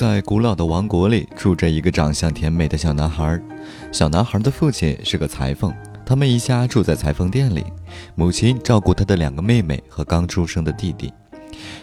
[0.00, 3.38] 在古老的王国里，住着一个长相甜美的小男孩。
[3.92, 5.74] 小男孩的父亲是个裁缝，
[6.06, 7.62] 他们一家住在裁缝店里。
[8.14, 11.12] 母亲照顾他的两个妹妹和刚出生的弟弟。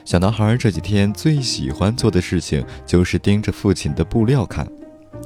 [0.03, 4.67] 小男孩这几天最喜欢做的事情就是盯着父亲的布料看。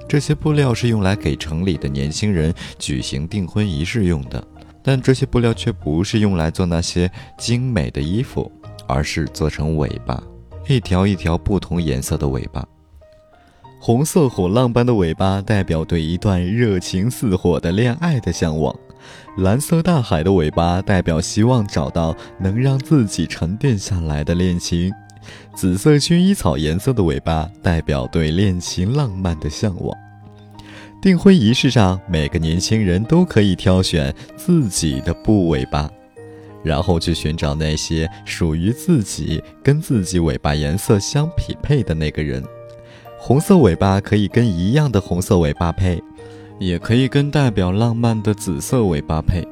[0.05, 4.45] 这些布料是用来给城里的年轻人举行订婚仪式用的，
[4.83, 8.51] 但这些布料却不是用来做那些精美的衣服，
[8.85, 10.21] 而是做成尾巴，
[10.67, 12.67] 一条一条不同颜色的尾巴。
[13.83, 18.75] 红色火浪般的尾巴代表对一段热情似火的恋爱的向往，
[19.37, 24.91] 蓝色大海的尾巴代表希望找到能让自己沉淀下来的恋情，
[25.55, 29.97] 紫色薰衣草颜色的尾巴代表对恋情浪漫的向往。
[31.01, 35.89] 订婚仪式上，每个年轻人都可以挑选自己的布尾巴，
[36.63, 42.43] 然后去寻找那些属于自己、跟自己尾巴颜色相匹配的那个人。
[43.23, 46.01] 红色尾巴可以跟一样的红色尾巴配，
[46.57, 49.47] 也可以跟代表浪漫的紫色尾巴配。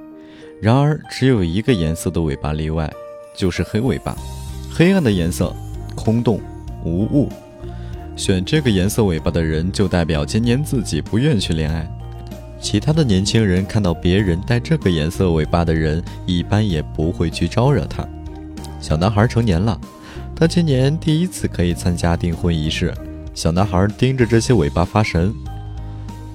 [0.60, 2.92] 然而，只有一个颜色的尾巴例外，
[3.38, 4.18] 就是黑尾巴。
[4.74, 5.56] 黑暗的颜色，
[5.96, 6.42] 空洞
[6.84, 7.30] 无物。
[8.16, 11.88] 选这个颜色尾巴的人，就代表今年自己不愿去恋爱。
[12.60, 18.04] 其他的年轻人看到别人戴这个颜色尾巴的人，一般也不会去招惹他。
[18.82, 19.80] 小男孩成年了，
[20.36, 22.92] 他今年第一次可以参加订婚仪式。
[23.34, 25.34] 小男孩盯着这些尾巴发神，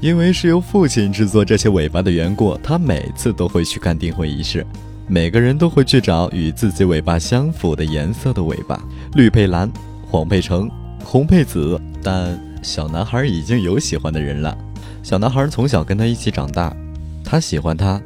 [0.00, 4.66] 因为是由父亲制作这些尾巴的缘故，他每次都会去看订婚仪式。
[5.06, 8.82] 每个人都会去找与自己尾巴相符的颜色的尾巴，
[9.14, 9.70] 绿配蓝，
[10.10, 10.70] 黄配橙，
[11.04, 11.78] 红配紫。
[12.02, 14.56] 但小男孩已经有喜欢的人了。
[15.02, 16.74] 小男孩从小跟他一起长大，
[17.22, 18.00] 他喜欢他，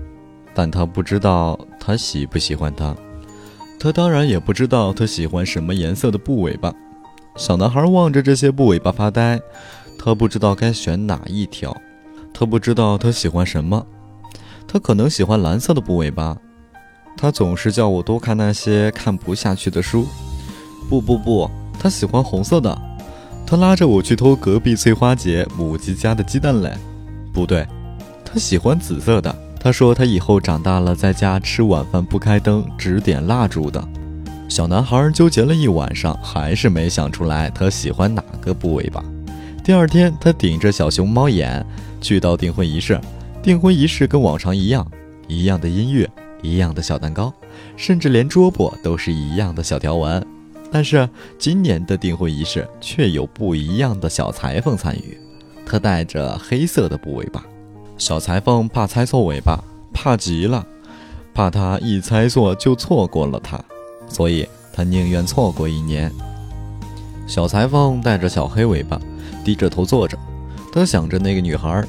[0.55, 2.97] 但他不知道他喜不喜欢他。
[3.79, 6.75] 他当然也不知道他喜欢什么颜色的布尾巴。
[7.39, 9.41] 小男孩望着这些布尾巴发呆，
[9.97, 11.75] 他不知道该选哪一条，
[12.35, 13.87] 他不知道他喜欢什么，
[14.67, 16.37] 他可能喜欢蓝色的布尾巴。
[17.17, 20.05] 他总是叫我多看那些看不下去的书。
[20.91, 22.77] 不不不，他喜欢红色的。
[23.47, 26.77] 他拉着我去偷隔壁翠花姐母鸡家的鸡蛋来。
[27.33, 27.65] 不对，
[28.25, 29.33] 他喜欢紫色的。
[29.61, 33.83] 他说他以后长大了在家吃晚饭不开灯，只点蜡烛的。
[34.49, 39.05] 小男孩纠结了一晚上，还是没想出来他喜欢哪个部尾巴。
[39.63, 41.65] 第二天，他顶着小熊猫眼
[42.01, 42.99] 去到订婚仪式。
[43.43, 44.91] 订婚仪式跟往常一样，
[45.29, 46.09] 一样的音乐，
[46.43, 47.33] 一样的小蛋糕，
[47.77, 50.27] 甚至连桌布都是一样的小条纹。
[50.73, 51.09] 但是
[51.39, 55.19] 今年的订婚仪式却有不一样的小裁缝参与。
[55.67, 57.45] 他带着黑色的布尾巴。
[57.99, 60.67] 小裁缝怕猜错尾巴，怕极了，
[61.35, 63.63] 怕他一猜错就错过了他。
[64.09, 66.11] 所以他宁愿错过一年。
[67.27, 68.99] 小裁缝带着小黑尾巴，
[69.45, 70.19] 低着头坐着。
[70.73, 71.85] 他想着那个女孩，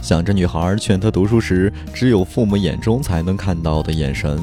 [0.00, 4.40] 想着女孩劝他读书时只有父母眼中才能看到的眼神，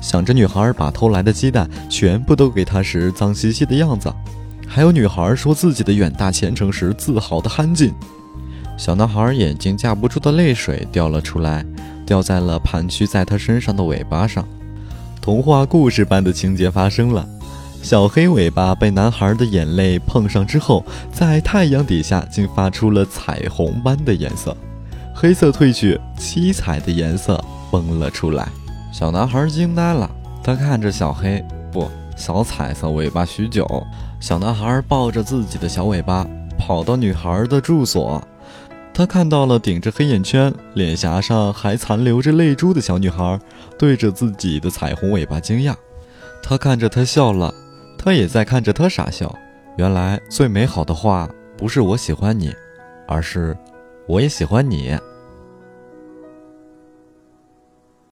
[0.00, 4.12] 想着女孩把偷来的鸡蛋全部都给他时脏兮兮的样子，
[4.66, 7.92] 还有女孩说自己的远大前程时自豪的憨劲。
[8.76, 11.64] 小男孩眼睛架不住的泪水掉了出来，
[12.06, 14.44] 掉在了盘曲在他身上的尾巴上。
[15.20, 17.28] 童话故事般的情节发生了，
[17.82, 20.82] 小黑尾巴被男孩的眼泪碰上之后，
[21.12, 24.56] 在太阳底下竟发出了彩虹般的颜色，
[25.14, 28.48] 黑色褪去，七彩的颜色蹦了出来。
[28.90, 30.10] 小男孩惊呆了，
[30.42, 31.86] 他看着小黑不
[32.16, 33.66] 小彩色尾巴许久。
[34.20, 36.26] 小男孩抱着自己的小尾巴，
[36.58, 38.22] 跑到女孩的住所。
[38.92, 43.40] 他看到了顶着黑眼圈、脸颊上还残留着泪珠的小女孩，
[43.78, 45.74] 对着自己的彩虹尾巴惊讶。
[46.42, 47.54] 他看着她笑了，
[47.96, 49.34] 他也在看着她傻笑。
[49.76, 52.54] 原来最美好的话不是“我喜欢你”，
[53.08, 53.56] 而是
[54.06, 54.98] “我也喜欢你”。